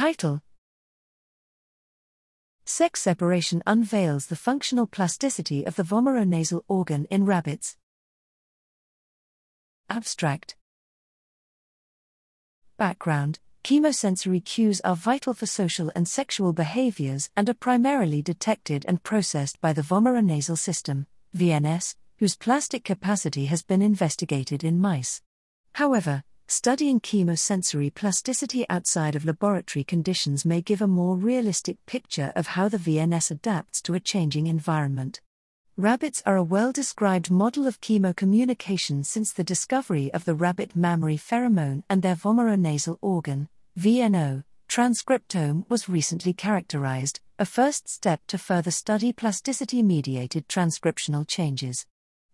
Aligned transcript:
Title 0.00 0.40
Sex 2.64 3.02
separation 3.02 3.62
unveils 3.66 4.28
the 4.28 4.34
functional 4.34 4.86
plasticity 4.86 5.66
of 5.66 5.76
the 5.76 5.82
vomeronasal 5.82 6.62
organ 6.68 7.04
in 7.10 7.26
rabbits. 7.26 7.76
Abstract 9.90 10.56
Background 12.78 13.40
Chemosensory 13.62 14.42
cues 14.42 14.80
are 14.80 14.96
vital 14.96 15.34
for 15.34 15.44
social 15.44 15.92
and 15.94 16.08
sexual 16.08 16.54
behaviors 16.54 17.28
and 17.36 17.50
are 17.50 17.60
primarily 17.68 18.22
detected 18.22 18.86
and 18.88 19.02
processed 19.02 19.60
by 19.60 19.74
the 19.74 19.82
vomeronasal 19.82 20.56
system, 20.56 21.08
VNS, 21.36 21.94
whose 22.20 22.36
plastic 22.36 22.84
capacity 22.84 23.44
has 23.52 23.62
been 23.62 23.82
investigated 23.82 24.64
in 24.64 24.80
mice. 24.80 25.20
However, 25.74 26.24
studying 26.50 26.98
chemosensory 26.98 27.94
plasticity 27.94 28.66
outside 28.68 29.14
of 29.14 29.24
laboratory 29.24 29.84
conditions 29.84 30.44
may 30.44 30.60
give 30.60 30.82
a 30.82 30.86
more 30.86 31.14
realistic 31.14 31.76
picture 31.86 32.32
of 32.34 32.48
how 32.48 32.68
the 32.68 32.76
VNS 32.76 33.30
adapts 33.30 33.80
to 33.80 33.94
a 33.94 34.00
changing 34.00 34.48
environment. 34.48 35.20
Rabbits 35.76 36.22
are 36.26 36.36
a 36.36 36.42
well 36.42 36.72
described 36.72 37.30
model 37.30 37.68
of 37.68 37.80
chemocommunication 37.80 39.06
since 39.06 39.32
the 39.32 39.44
discovery 39.44 40.12
of 40.12 40.24
the 40.24 40.34
rabbit 40.34 40.74
mammary 40.74 41.16
pheromone 41.16 41.84
and 41.88 42.02
their 42.02 42.16
vomeronasal 42.16 42.98
organ, 43.00 43.48
VNO, 43.78 44.42
transcriptome 44.68 45.64
was 45.70 45.88
recently 45.88 46.32
characterized, 46.32 47.20
a 47.38 47.44
first 47.44 47.88
step 47.88 48.20
to 48.26 48.36
further 48.36 48.72
study 48.72 49.12
plasticity 49.12 49.84
mediated 49.84 50.48
transcriptional 50.48 51.26
changes. 51.26 51.86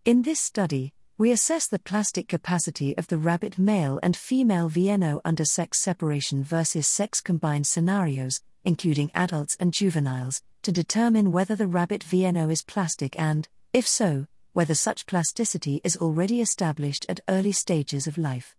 In 0.05 0.23
this 0.23 0.39
study, 0.39 0.93
we 1.19 1.31
assess 1.31 1.65
the 1.65 1.79
plastic 1.79 2.27
capacity 2.27 2.95
of 2.95 3.07
the 3.07 3.17
rabbit 3.17 3.57
male 3.57 3.99
and 4.03 4.15
female 4.15 4.69
VNO 4.69 5.19
under 5.25 5.43
sex 5.43 5.79
separation 5.79 6.43
versus 6.43 6.85
sex 6.85 7.21
combined 7.21 7.65
scenarios, 7.65 8.41
including 8.63 9.09
adults 9.15 9.57
and 9.59 9.73
juveniles, 9.73 10.43
to 10.61 10.71
determine 10.71 11.31
whether 11.31 11.55
the 11.55 11.65
rabbit 11.65 12.03
VNO 12.03 12.51
is 12.51 12.61
plastic 12.61 13.19
and, 13.19 13.47
if 13.73 13.87
so, 13.87 14.27
whether 14.53 14.75
such 14.75 15.07
plasticity 15.07 15.81
is 15.83 15.97
already 15.97 16.39
established 16.39 17.03
at 17.09 17.21
early 17.27 17.51
stages 17.51 18.05
of 18.05 18.19
life. 18.19 18.55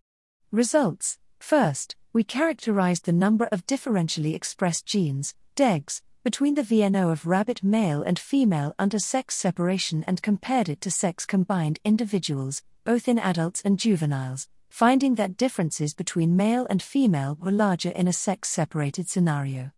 Results 0.51 1.19
First, 1.39 1.95
we 2.13 2.25
characterized 2.25 3.05
the 3.05 3.13
number 3.13 3.45
of 3.53 3.67
differentially 3.67 4.35
expressed 4.35 4.85
genes, 4.85 5.37
DEGs, 5.55 6.03
between 6.25 6.55
the 6.55 6.63
VNO 6.63 7.13
of 7.13 7.27
rabbit 7.27 7.63
male 7.63 8.03
and 8.03 8.19
female 8.19 8.75
under 8.79 8.99
sex 8.99 9.35
separation 9.35 10.05
and 10.07 10.23
compared 10.23 10.69
it 10.69 10.81
to 10.81 10.91
sex 10.91 11.25
combined 11.25 11.79
individuals, 11.85 12.63
both 12.85 13.09
in 13.09 13.19
adults 13.19 13.63
and 13.65 13.79
juveniles, 13.79 14.49
finding 14.69 15.15
that 15.15 15.37
differences 15.37 15.95
between 15.95 16.37
male 16.37 16.67
and 16.69 16.83
female 16.83 17.39
were 17.41 17.51
larger 17.51 17.91
in 17.91 18.09
a 18.09 18.13
sex 18.13 18.49
separated 18.49 19.09
scenario. 19.09 19.71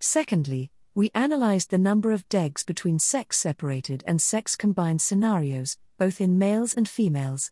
Secondly, 0.00 0.70
we 0.94 1.10
analyzed 1.14 1.70
the 1.70 1.78
number 1.78 2.12
of 2.12 2.28
DEGs 2.28 2.64
between 2.64 2.98
sex 2.98 3.38
separated 3.38 4.04
and 4.06 4.20
sex 4.20 4.56
combined 4.56 5.00
scenarios, 5.00 5.78
both 5.98 6.20
in 6.20 6.38
males 6.38 6.74
and 6.74 6.88
females. 6.88 7.50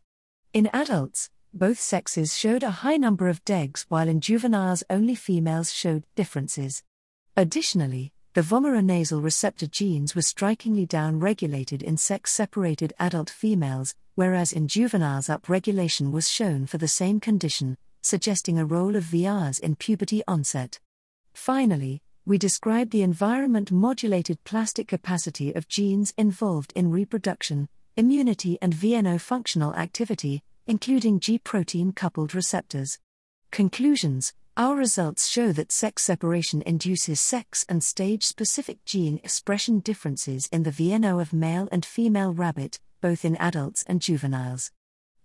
In 0.53 0.69
adults, 0.73 1.31
both 1.55 1.81
sexes 1.81 2.37
showed 2.37 2.63
a 2.63 2.71
high 2.71 2.97
number 2.97 3.29
of 3.29 3.45
DEGs, 3.45 3.87
while 3.89 4.09
in 4.09 4.21
juveniles 4.21 4.85
only 4.91 5.15
females 5.15 5.73
showed 5.73 6.05
differences. 6.15 6.83
Additionally, 7.37 8.13
the 8.33 8.43
vomeronasal 8.43 9.21
receptor 9.21 9.67
genes 9.67 10.15
were 10.15 10.23
strikingly 10.23 10.87
downregulated 10.87 11.83
in 11.83 11.97
sex 11.97 12.33
separated 12.33 12.93
adult 13.01 13.29
females, 13.29 13.93
whereas 14.15 14.53
in 14.53 14.69
juveniles 14.69 15.27
upregulation 15.27 16.13
was 16.13 16.29
shown 16.29 16.65
for 16.65 16.79
the 16.79 16.87
same 16.87 17.19
condition, 17.19 17.77
suggesting 18.03 18.57
a 18.57 18.65
role 18.65 18.95
of 18.95 19.03
VRs 19.03 19.59
in 19.59 19.75
puberty 19.75 20.23
onset. 20.29 20.79
Finally, 21.35 22.03
we 22.25 22.39
described 22.39 22.93
the 22.93 23.03
environment 23.03 23.73
modulated 23.73 24.45
plastic 24.45 24.87
capacity 24.87 25.53
of 25.53 25.67
genes 25.67 26.15
involved 26.17 26.73
in 26.77 26.93
reproduction, 26.93 27.69
immunity, 27.97 28.57
and 28.63 28.73
VNO 28.73 29.21
functional 29.21 29.75
activity, 29.75 30.45
including 30.69 31.19
G 31.19 31.37
protein 31.39 31.91
coupled 31.91 32.33
receptors. 32.33 33.01
Conclusions 33.51 34.33
Our 34.57 34.75
results 34.75 35.29
show 35.29 35.53
that 35.53 35.71
sex 35.71 36.03
separation 36.03 36.61
induces 36.63 37.21
sex 37.21 37.65
and 37.69 37.83
stage 37.83 38.25
specific 38.25 38.85
gene 38.85 39.21
expression 39.23 39.79
differences 39.79 40.49
in 40.51 40.65
the 40.65 40.73
VNO 40.73 41.23
of 41.23 41.33
male 41.33 41.69
and 41.71 41.87
female 41.87 42.35
rabbit, 42.35 42.81
both 43.01 43.25
in 43.25 43.37
adults 43.37 43.85
and 43.87 44.03
juveniles. 44.03 44.73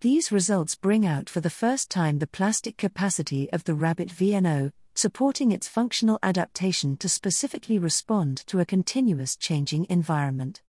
These 0.02 0.32
results 0.32 0.76
bring 0.76 1.06
out 1.08 1.28
for 1.28 1.42
the 1.42 1.50
first 1.50 1.90
time 1.90 2.20
the 2.20 2.28
plastic 2.28 2.78
capacity 2.78 3.52
of 3.52 3.64
the 3.64 3.74
rabbit 3.74 4.10
VNO, 4.10 4.72
supporting 4.94 5.52
its 5.52 5.68
functional 5.68 6.20
adaptation 6.22 6.96
to 6.98 7.10
specifically 7.10 7.80
respond 7.80 8.46
to 8.48 8.60
a 8.60 8.66
continuous 8.66 9.36
changing 9.36 9.88
environment. 9.90 10.62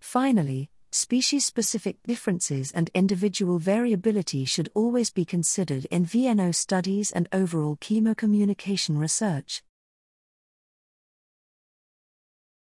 Finally, 0.00 0.68
species 0.90 1.44
specific 1.44 1.96
differences 2.06 2.72
and 2.72 2.90
individual 2.94 3.58
variability 3.58 4.44
should 4.44 4.70
always 4.74 5.10
be 5.10 5.24
considered 5.24 5.84
in 5.86 6.04
VNO 6.04 6.54
studies 6.54 7.12
and 7.12 7.28
overall 7.32 7.76
chemocommunication 7.76 8.98
research. 8.98 9.62